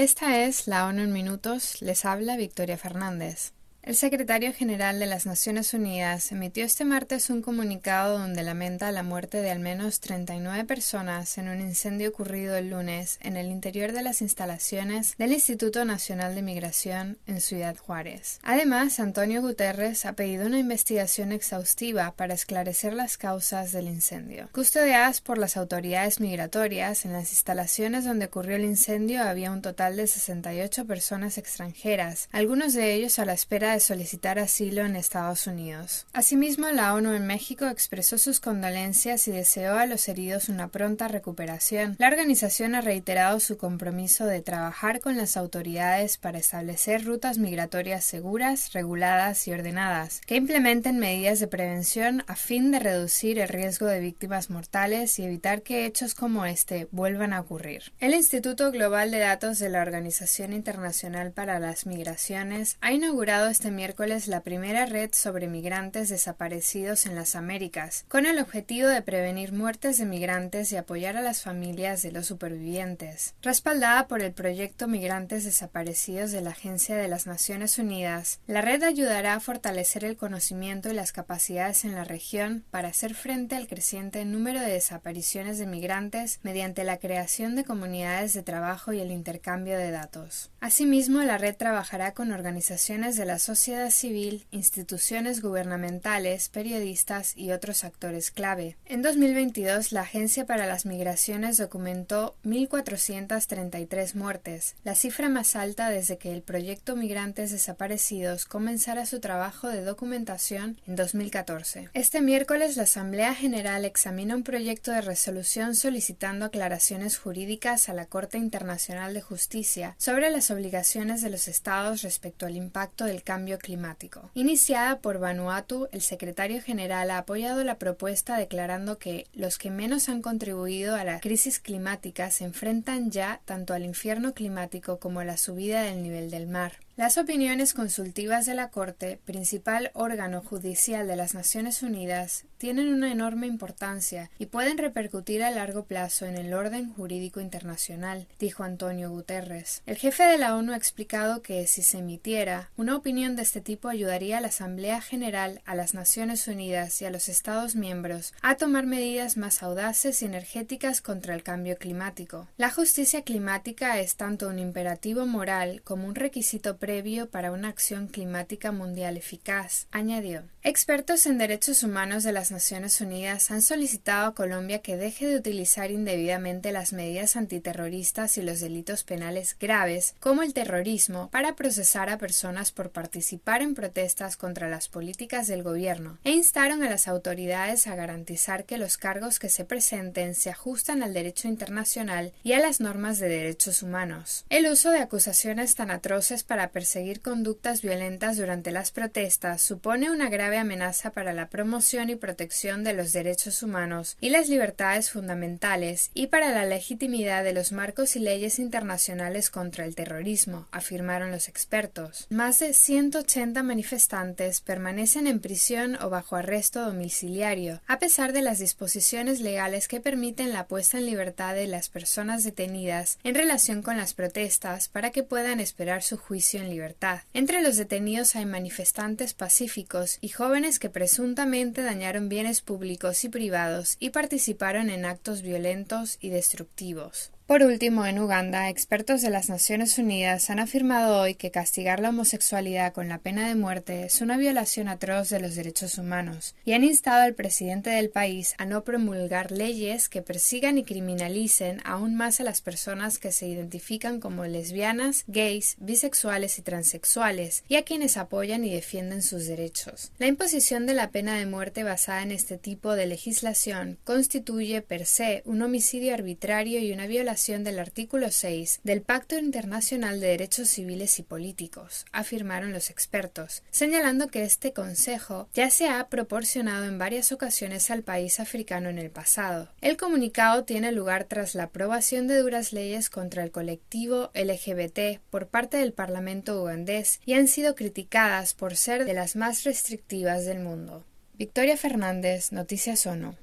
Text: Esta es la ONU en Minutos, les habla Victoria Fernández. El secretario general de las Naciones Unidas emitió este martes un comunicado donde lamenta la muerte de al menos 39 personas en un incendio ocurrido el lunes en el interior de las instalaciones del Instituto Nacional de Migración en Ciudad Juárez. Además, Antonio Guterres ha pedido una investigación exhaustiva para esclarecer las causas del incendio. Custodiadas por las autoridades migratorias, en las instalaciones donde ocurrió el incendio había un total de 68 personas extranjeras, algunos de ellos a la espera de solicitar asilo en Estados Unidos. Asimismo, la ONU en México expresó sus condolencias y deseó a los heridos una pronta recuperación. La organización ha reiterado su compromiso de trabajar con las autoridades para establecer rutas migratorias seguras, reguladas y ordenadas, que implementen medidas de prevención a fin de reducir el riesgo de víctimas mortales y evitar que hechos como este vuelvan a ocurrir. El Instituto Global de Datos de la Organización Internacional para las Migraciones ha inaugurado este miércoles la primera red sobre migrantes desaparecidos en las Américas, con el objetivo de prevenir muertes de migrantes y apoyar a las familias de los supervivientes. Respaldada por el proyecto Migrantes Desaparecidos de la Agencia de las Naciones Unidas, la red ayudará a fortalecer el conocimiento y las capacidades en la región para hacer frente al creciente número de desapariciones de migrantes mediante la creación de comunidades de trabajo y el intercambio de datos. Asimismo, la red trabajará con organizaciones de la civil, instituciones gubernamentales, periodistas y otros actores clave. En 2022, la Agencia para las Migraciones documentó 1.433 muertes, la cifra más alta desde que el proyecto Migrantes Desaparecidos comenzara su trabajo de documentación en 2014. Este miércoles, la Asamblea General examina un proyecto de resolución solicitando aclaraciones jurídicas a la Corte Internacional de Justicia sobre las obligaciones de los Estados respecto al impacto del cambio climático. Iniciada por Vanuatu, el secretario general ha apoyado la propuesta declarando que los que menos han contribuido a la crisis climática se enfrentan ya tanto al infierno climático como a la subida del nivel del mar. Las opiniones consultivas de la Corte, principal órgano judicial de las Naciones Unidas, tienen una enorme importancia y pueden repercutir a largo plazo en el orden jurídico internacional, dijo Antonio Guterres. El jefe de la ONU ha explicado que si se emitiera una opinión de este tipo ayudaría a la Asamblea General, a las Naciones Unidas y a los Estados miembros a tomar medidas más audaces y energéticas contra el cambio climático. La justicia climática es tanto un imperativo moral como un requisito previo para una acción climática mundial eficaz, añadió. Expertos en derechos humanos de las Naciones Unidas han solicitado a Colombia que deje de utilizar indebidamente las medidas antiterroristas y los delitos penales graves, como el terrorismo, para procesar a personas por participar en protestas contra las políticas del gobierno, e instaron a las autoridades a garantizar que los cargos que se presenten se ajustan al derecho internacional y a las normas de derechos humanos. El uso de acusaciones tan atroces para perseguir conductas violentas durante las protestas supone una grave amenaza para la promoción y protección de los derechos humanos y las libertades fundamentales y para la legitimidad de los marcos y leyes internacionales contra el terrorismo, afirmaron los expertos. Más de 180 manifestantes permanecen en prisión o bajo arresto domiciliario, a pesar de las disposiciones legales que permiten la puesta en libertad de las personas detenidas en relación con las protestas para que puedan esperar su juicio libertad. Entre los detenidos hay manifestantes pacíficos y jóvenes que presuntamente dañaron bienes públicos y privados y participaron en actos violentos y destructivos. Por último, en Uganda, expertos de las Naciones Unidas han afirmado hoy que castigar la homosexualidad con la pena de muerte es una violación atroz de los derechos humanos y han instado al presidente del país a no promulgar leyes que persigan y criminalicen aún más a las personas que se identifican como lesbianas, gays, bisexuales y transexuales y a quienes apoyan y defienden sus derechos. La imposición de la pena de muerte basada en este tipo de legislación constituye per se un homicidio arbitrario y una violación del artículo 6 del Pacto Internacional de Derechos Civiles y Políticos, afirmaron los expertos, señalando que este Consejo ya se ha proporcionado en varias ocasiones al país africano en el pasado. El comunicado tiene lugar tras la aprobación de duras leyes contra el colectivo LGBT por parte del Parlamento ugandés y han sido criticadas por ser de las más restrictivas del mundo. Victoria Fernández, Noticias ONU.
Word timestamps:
Esta 0.00 0.46
es 0.46 0.66
la 0.66 0.86
ONU 0.86 1.02
en 1.02 1.12
Minutos, 1.12 1.82
les 1.82 2.06
habla 2.06 2.38
Victoria 2.38 2.78
Fernández. 2.78 3.52
El 3.82 3.96
secretario 3.96 4.52
general 4.52 4.98
de 4.98 5.06
las 5.06 5.24
Naciones 5.24 5.72
Unidas 5.72 6.32
emitió 6.32 6.66
este 6.66 6.84
martes 6.84 7.30
un 7.30 7.40
comunicado 7.40 8.18
donde 8.18 8.42
lamenta 8.42 8.92
la 8.92 9.02
muerte 9.02 9.40
de 9.40 9.50
al 9.50 9.58
menos 9.58 10.00
39 10.00 10.64
personas 10.64 11.38
en 11.38 11.48
un 11.48 11.60
incendio 11.62 12.10
ocurrido 12.10 12.56
el 12.56 12.68
lunes 12.68 13.18
en 13.22 13.38
el 13.38 13.46
interior 13.46 13.92
de 13.92 14.02
las 14.02 14.20
instalaciones 14.20 15.16
del 15.16 15.32
Instituto 15.32 15.86
Nacional 15.86 16.34
de 16.34 16.42
Migración 16.42 17.16
en 17.26 17.40
Ciudad 17.40 17.74
Juárez. 17.78 18.38
Además, 18.42 19.00
Antonio 19.00 19.40
Guterres 19.40 20.04
ha 20.04 20.12
pedido 20.12 20.46
una 20.46 20.58
investigación 20.58 21.32
exhaustiva 21.32 22.12
para 22.12 22.34
esclarecer 22.34 22.92
las 22.92 23.16
causas 23.16 23.72
del 23.72 23.88
incendio. 23.88 24.50
Custodiadas 24.52 25.22
por 25.22 25.38
las 25.38 25.56
autoridades 25.56 26.20
migratorias, 26.20 27.06
en 27.06 27.14
las 27.14 27.32
instalaciones 27.32 28.04
donde 28.04 28.26
ocurrió 28.26 28.56
el 28.56 28.64
incendio 28.64 29.22
había 29.22 29.50
un 29.50 29.62
total 29.62 29.96
de 29.96 30.06
68 30.06 30.84
personas 30.84 31.38
extranjeras, 31.38 32.28
algunos 32.30 32.74
de 32.74 32.92
ellos 32.92 33.18
a 33.18 33.24
la 33.24 33.32
espera 33.32 33.69
de 33.72 33.80
solicitar 33.80 34.38
asilo 34.38 34.84
en 34.84 34.96
Estados 34.96 35.46
Unidos. 35.46 36.06
Asimismo, 36.12 36.68
la 36.70 36.94
ONU 36.94 37.12
en 37.12 37.26
México 37.26 37.66
expresó 37.66 38.18
sus 38.18 38.40
condolencias 38.40 39.26
y 39.28 39.32
deseó 39.32 39.74
a 39.78 39.86
los 39.86 40.08
heridos 40.08 40.48
una 40.48 40.68
pronta 40.68 41.08
recuperación. 41.08 41.96
La 41.98 42.08
organización 42.08 42.74
ha 42.74 42.80
reiterado 42.80 43.40
su 43.40 43.56
compromiso 43.56 44.26
de 44.26 44.42
trabajar 44.42 45.00
con 45.00 45.16
las 45.16 45.36
autoridades 45.36 46.18
para 46.18 46.38
establecer 46.38 47.04
rutas 47.04 47.38
migratorias 47.38 48.04
seguras, 48.04 48.72
reguladas 48.72 49.46
y 49.48 49.52
ordenadas, 49.52 50.20
que 50.26 50.36
implementen 50.36 50.98
medidas 50.98 51.40
de 51.40 51.48
prevención 51.48 52.24
a 52.26 52.36
fin 52.36 52.70
de 52.70 52.78
reducir 52.78 53.38
el 53.38 53.48
riesgo 53.48 53.86
de 53.86 54.00
víctimas 54.00 54.50
mortales 54.50 55.18
y 55.18 55.24
evitar 55.24 55.62
que 55.62 55.86
hechos 55.86 56.14
como 56.14 56.44
este 56.44 56.88
vuelvan 56.90 57.32
a 57.32 57.40
ocurrir. 57.40 57.92
El 57.98 58.14
Instituto 58.14 58.70
Global 58.70 59.10
de 59.10 59.18
Datos 59.18 59.58
de 59.58 59.68
la 59.68 59.82
Organización 59.82 60.52
Internacional 60.52 61.32
para 61.32 61.58
las 61.58 61.86
Migraciones 61.86 62.76
ha 62.80 62.92
inaugurado 62.92 63.48
este 63.60 63.70
miércoles 63.72 64.26
la 64.26 64.40
primera 64.40 64.86
red 64.86 65.10
sobre 65.12 65.46
migrantes 65.46 66.08
desaparecidos 66.08 67.04
en 67.04 67.14
las 67.14 67.36
Américas, 67.36 68.06
con 68.08 68.24
el 68.24 68.38
objetivo 68.38 68.88
de 68.88 69.02
prevenir 69.02 69.52
muertes 69.52 69.98
de 69.98 70.06
migrantes 70.06 70.72
y 70.72 70.78
apoyar 70.78 71.18
a 71.18 71.20
las 71.20 71.42
familias 71.42 72.00
de 72.00 72.10
los 72.10 72.24
supervivientes. 72.24 73.34
Respaldada 73.42 74.08
por 74.08 74.22
el 74.22 74.32
proyecto 74.32 74.88
Migrantes 74.88 75.44
Desaparecidos 75.44 76.32
de 76.32 76.40
la 76.40 76.52
Agencia 76.52 76.96
de 76.96 77.06
las 77.08 77.26
Naciones 77.26 77.78
Unidas, 77.78 78.40
la 78.46 78.62
red 78.62 78.82
ayudará 78.82 79.34
a 79.34 79.40
fortalecer 79.40 80.06
el 80.06 80.16
conocimiento 80.16 80.88
y 80.88 80.94
las 80.94 81.12
capacidades 81.12 81.84
en 81.84 81.94
la 81.94 82.04
región 82.04 82.64
para 82.70 82.88
hacer 82.88 83.14
frente 83.14 83.56
al 83.56 83.68
creciente 83.68 84.24
número 84.24 84.60
de 84.60 84.72
desapariciones 84.72 85.58
de 85.58 85.66
migrantes 85.66 86.40
mediante 86.42 86.82
la 86.82 86.96
creación 86.96 87.56
de 87.56 87.64
comunidades 87.64 88.32
de 88.32 88.42
trabajo 88.42 88.94
y 88.94 89.00
el 89.00 89.10
intercambio 89.10 89.76
de 89.76 89.90
datos. 89.90 90.50
Asimismo, 90.60 91.20
la 91.20 91.36
red 91.36 91.54
trabajará 91.54 92.14
con 92.14 92.32
organizaciones 92.32 93.16
de 93.16 93.26
la 93.26 93.38
civil, 93.54 94.46
instituciones 94.50 95.42
gubernamentales, 95.42 96.48
periodistas 96.48 97.36
y 97.36 97.52
otros 97.52 97.84
actores 97.84 98.30
clave. 98.30 98.76
En 98.86 99.02
2022, 99.02 99.92
la 99.92 100.02
Agencia 100.02 100.46
para 100.46 100.66
las 100.66 100.86
Migraciones 100.86 101.56
documentó 101.56 102.36
1.433 102.44 104.14
muertes, 104.14 104.76
la 104.84 104.94
cifra 104.94 105.28
más 105.28 105.56
alta 105.56 105.90
desde 105.90 106.18
que 106.18 106.32
el 106.32 106.42
proyecto 106.42 106.96
Migrantes 106.96 107.50
Desaparecidos 107.50 108.46
comenzara 108.46 109.06
su 109.06 109.20
trabajo 109.20 109.68
de 109.68 109.82
documentación 109.82 110.80
en 110.86 110.96
2014. 110.96 111.90
Este 111.94 112.20
miércoles, 112.20 112.76
la 112.76 112.84
Asamblea 112.84 113.34
General 113.34 113.84
examina 113.84 114.36
un 114.36 114.42
proyecto 114.42 114.92
de 114.92 115.00
resolución 115.00 115.74
solicitando 115.74 116.46
aclaraciones 116.46 117.18
jurídicas 117.18 117.88
a 117.88 117.94
la 117.94 118.06
Corte 118.06 118.38
Internacional 118.38 119.14
de 119.14 119.20
Justicia 119.20 119.94
sobre 119.98 120.30
las 120.30 120.50
obligaciones 120.50 121.22
de 121.22 121.30
los 121.30 121.48
Estados 121.48 122.02
respecto 122.02 122.46
al 122.46 122.56
impacto 122.56 123.04
del 123.04 123.22
cambio 123.22 123.39
climático. 123.58 124.30
Iniciada 124.34 124.98
por 125.00 125.18
Vanuatu, 125.18 125.88
el 125.92 126.00
secretario 126.00 126.62
general 126.62 127.10
ha 127.10 127.18
apoyado 127.18 127.64
la 127.64 127.78
propuesta 127.78 128.36
declarando 128.36 128.98
que 128.98 129.26
los 129.32 129.58
que 129.58 129.70
menos 129.70 130.08
han 130.08 130.22
contribuido 130.22 130.96
a 130.96 131.04
la 131.04 131.20
crisis 131.20 131.60
climática 131.60 132.30
se 132.30 132.44
enfrentan 132.44 133.10
ya 133.10 133.40
tanto 133.44 133.74
al 133.74 133.84
infierno 133.84 134.34
climático 134.34 134.98
como 134.98 135.20
a 135.20 135.24
la 135.24 135.36
subida 135.36 135.82
del 135.82 136.02
nivel 136.02 136.30
del 136.30 136.46
mar. 136.46 136.74
Las 137.00 137.16
opiniones 137.16 137.72
consultivas 137.72 138.44
de 138.44 138.52
la 138.52 138.68
Corte, 138.68 139.18
principal 139.24 139.90
órgano 139.94 140.42
judicial 140.42 141.08
de 141.08 141.16
las 141.16 141.32
Naciones 141.32 141.82
Unidas, 141.82 142.44
tienen 142.58 142.92
una 142.92 143.10
enorme 143.10 143.46
importancia 143.46 144.30
y 144.38 144.44
pueden 144.44 144.76
repercutir 144.76 145.42
a 145.42 145.50
largo 145.50 145.84
plazo 145.84 146.26
en 146.26 146.36
el 146.36 146.52
orden 146.52 146.92
jurídico 146.92 147.40
internacional, 147.40 148.26
dijo 148.38 148.64
Antonio 148.64 149.08
Guterres. 149.08 149.80
El 149.86 149.96
jefe 149.96 150.24
de 150.24 150.36
la 150.36 150.54
ONU 150.54 150.74
ha 150.74 150.76
explicado 150.76 151.40
que 151.40 151.66
si 151.66 151.82
se 151.82 152.00
emitiera 152.00 152.68
una 152.76 152.94
opinión 152.94 153.34
de 153.34 153.44
este 153.44 153.62
tipo 153.62 153.88
ayudaría 153.88 154.36
a 154.36 154.42
la 154.42 154.48
Asamblea 154.48 155.00
General, 155.00 155.62
a 155.64 155.74
las 155.74 155.94
Naciones 155.94 156.48
Unidas 156.48 157.00
y 157.00 157.06
a 157.06 157.10
los 157.10 157.30
Estados 157.30 157.76
miembros 157.76 158.34
a 158.42 158.56
tomar 158.56 158.84
medidas 158.84 159.38
más 159.38 159.62
audaces 159.62 160.20
y 160.20 160.26
energéticas 160.26 161.00
contra 161.00 161.34
el 161.34 161.42
cambio 161.42 161.78
climático. 161.78 162.46
La 162.58 162.70
justicia 162.70 163.22
climática 163.22 164.00
es 164.00 164.16
tanto 164.16 164.48
un 164.48 164.58
imperativo 164.58 165.24
moral 165.24 165.80
como 165.82 166.06
un 166.06 166.14
requisito 166.14 166.76
previo 166.90 167.30
para 167.30 167.52
una 167.52 167.68
acción 167.68 168.08
climática 168.08 168.72
mundial 168.72 169.16
eficaz, 169.16 169.86
añadió. 169.92 170.42
Expertos 170.62 171.24
en 171.26 171.38
derechos 171.38 171.84
humanos 171.84 172.22
de 172.24 172.32
las 172.32 172.50
Naciones 172.50 173.00
Unidas 173.00 173.50
han 173.52 173.62
solicitado 173.62 174.26
a 174.26 174.34
Colombia 174.34 174.82
que 174.82 174.96
deje 174.96 175.26
de 175.26 175.36
utilizar 175.36 175.90
indebidamente 175.92 176.72
las 176.72 176.92
medidas 176.92 177.36
antiterroristas 177.36 178.36
y 178.36 178.42
los 178.42 178.58
delitos 178.58 179.04
penales 179.04 179.56
graves, 179.58 180.16
como 180.18 180.42
el 180.42 180.52
terrorismo, 180.52 181.30
para 181.30 181.54
procesar 181.54 182.10
a 182.10 182.18
personas 182.18 182.72
por 182.72 182.90
participar 182.90 183.62
en 183.62 183.74
protestas 183.74 184.36
contra 184.36 184.68
las 184.68 184.88
políticas 184.88 185.46
del 185.46 185.62
gobierno, 185.62 186.18
e 186.24 186.32
instaron 186.32 186.82
a 186.82 186.90
las 186.90 187.06
autoridades 187.06 187.86
a 187.86 187.94
garantizar 187.94 188.64
que 188.64 188.78
los 188.78 188.98
cargos 188.98 189.38
que 189.38 189.48
se 189.48 189.64
presenten 189.64 190.34
se 190.34 190.50
ajustan 190.50 191.04
al 191.04 191.14
derecho 191.14 191.46
internacional 191.46 192.32
y 192.42 192.52
a 192.52 192.60
las 192.60 192.80
normas 192.80 193.20
de 193.20 193.28
derechos 193.28 193.82
humanos. 193.82 194.44
El 194.50 194.66
uso 194.66 194.90
de 194.90 194.98
acusaciones 194.98 195.76
tan 195.76 195.90
atroces 195.90 196.42
para 196.42 196.69
perseguir 196.70 197.20
conductas 197.20 197.82
violentas 197.82 198.36
durante 198.36 198.70
las 198.70 198.90
protestas 198.92 199.62
supone 199.62 200.10
una 200.10 200.28
grave 200.28 200.58
amenaza 200.58 201.10
para 201.10 201.32
la 201.32 201.48
promoción 201.48 202.10
y 202.10 202.16
protección 202.16 202.84
de 202.84 202.94
los 202.94 203.12
derechos 203.12 203.62
humanos 203.62 204.16
y 204.20 204.30
las 204.30 204.48
libertades 204.48 205.10
fundamentales 205.10 206.10
y 206.14 206.28
para 206.28 206.50
la 206.50 206.64
legitimidad 206.64 207.44
de 207.44 207.52
los 207.52 207.72
marcos 207.72 208.16
y 208.16 208.20
leyes 208.20 208.58
internacionales 208.58 209.50
contra 209.50 209.84
el 209.84 209.94
terrorismo, 209.94 210.66
afirmaron 210.70 211.30
los 211.30 211.48
expertos. 211.48 212.26
Más 212.30 212.58
de 212.58 212.72
180 212.72 213.62
manifestantes 213.62 214.60
permanecen 214.60 215.26
en 215.26 215.40
prisión 215.40 215.96
o 216.00 216.10
bajo 216.10 216.36
arresto 216.36 216.80
domiciliario, 216.82 217.80
a 217.86 217.98
pesar 217.98 218.32
de 218.32 218.42
las 218.42 218.58
disposiciones 218.58 219.40
legales 219.40 219.88
que 219.88 220.00
permiten 220.00 220.52
la 220.52 220.66
puesta 220.66 220.98
en 220.98 221.06
libertad 221.06 221.54
de 221.54 221.66
las 221.66 221.88
personas 221.88 222.44
detenidas 222.44 223.18
en 223.24 223.34
relación 223.34 223.82
con 223.82 223.96
las 223.96 224.14
protestas 224.14 224.88
para 224.88 225.10
que 225.10 225.22
puedan 225.22 225.60
esperar 225.60 226.02
su 226.02 226.16
juicio 226.16 226.59
libertad. 226.68 227.20
Entre 227.32 227.62
los 227.62 227.76
detenidos 227.76 228.36
hay 228.36 228.44
manifestantes 228.44 229.32
pacíficos 229.32 230.18
y 230.20 230.28
jóvenes 230.28 230.78
que 230.78 230.90
presuntamente 230.90 231.82
dañaron 231.82 232.28
bienes 232.28 232.60
públicos 232.60 233.24
y 233.24 233.28
privados 233.28 233.96
y 233.98 234.10
participaron 234.10 234.90
en 234.90 235.04
actos 235.04 235.42
violentos 235.42 236.18
y 236.20 236.30
destructivos. 236.30 237.30
Por 237.50 237.64
último, 237.64 238.06
en 238.06 238.20
Uganda, 238.20 238.68
expertos 238.68 239.22
de 239.22 239.30
las 239.30 239.48
Naciones 239.48 239.98
Unidas 239.98 240.50
han 240.50 240.60
afirmado 240.60 241.20
hoy 241.20 241.34
que 241.34 241.50
castigar 241.50 241.98
la 241.98 242.10
homosexualidad 242.10 242.92
con 242.92 243.08
la 243.08 243.18
pena 243.18 243.48
de 243.48 243.56
muerte 243.56 244.04
es 244.04 244.20
una 244.20 244.36
violación 244.36 244.86
atroz 244.86 245.30
de 245.30 245.40
los 245.40 245.56
derechos 245.56 245.98
humanos 245.98 246.54
y 246.64 246.74
han 246.74 246.84
instado 246.84 247.22
al 247.24 247.34
presidente 247.34 247.90
del 247.90 248.08
país 248.08 248.54
a 248.58 248.66
no 248.66 248.84
promulgar 248.84 249.50
leyes 249.50 250.08
que 250.08 250.22
persigan 250.22 250.78
y 250.78 250.84
criminalicen 250.84 251.80
aún 251.84 252.14
más 252.14 252.38
a 252.38 252.44
las 252.44 252.60
personas 252.60 253.18
que 253.18 253.32
se 253.32 253.48
identifican 253.48 254.20
como 254.20 254.44
lesbianas, 254.44 255.24
gays, 255.26 255.74
bisexuales 255.80 256.56
y 256.60 256.62
transexuales 256.62 257.64
y 257.66 257.74
a 257.74 257.82
quienes 257.82 258.16
apoyan 258.16 258.64
y 258.64 258.72
defienden 258.72 259.22
sus 259.22 259.46
derechos. 259.46 260.12
La 260.20 260.28
imposición 260.28 260.86
de 260.86 260.94
la 260.94 261.10
pena 261.10 261.36
de 261.36 261.46
muerte 261.46 261.82
basada 261.82 262.22
en 262.22 262.30
este 262.30 262.58
tipo 262.58 262.94
de 262.94 263.06
legislación 263.06 263.98
constituye 264.04 264.82
per 264.82 265.04
se 265.04 265.42
un 265.46 265.62
homicidio 265.62 266.14
arbitrario 266.14 266.78
y 266.78 266.92
una 266.92 267.08
violación 267.08 267.39
del 267.40 267.78
artículo 267.78 268.30
6 268.30 268.80
del 268.84 269.00
Pacto 269.00 269.38
Internacional 269.38 270.20
de 270.20 270.26
Derechos 270.26 270.68
Civiles 270.68 271.18
y 271.18 271.22
Políticos, 271.22 272.04
afirmaron 272.12 272.74
los 272.74 272.90
expertos, 272.90 273.62
señalando 273.70 274.28
que 274.28 274.42
este 274.42 274.74
Consejo 274.74 275.48
ya 275.54 275.70
se 275.70 275.88
ha 275.88 276.06
proporcionado 276.08 276.84
en 276.84 276.98
varias 276.98 277.32
ocasiones 277.32 277.90
al 277.90 278.02
país 278.02 278.40
africano 278.40 278.90
en 278.90 278.98
el 278.98 279.08
pasado. 279.08 279.70
El 279.80 279.96
comunicado 279.96 280.64
tiene 280.64 280.92
lugar 280.92 281.24
tras 281.24 281.54
la 281.54 281.64
aprobación 281.64 282.26
de 282.26 282.36
duras 282.36 282.74
leyes 282.74 283.08
contra 283.08 283.42
el 283.42 283.50
colectivo 283.50 284.30
LGBT 284.34 285.18
por 285.30 285.46
parte 285.46 285.78
del 285.78 285.94
Parlamento 285.94 286.60
ugandés 286.60 287.20
y 287.24 287.32
han 287.32 287.48
sido 287.48 287.74
criticadas 287.74 288.52
por 288.52 288.76
ser 288.76 289.06
de 289.06 289.14
las 289.14 289.34
más 289.34 289.64
restrictivas 289.64 290.44
del 290.44 290.60
mundo. 290.60 291.06
Victoria 291.38 291.78
Fernández, 291.78 292.52
Noticias 292.52 293.06
ONU. 293.06 293.34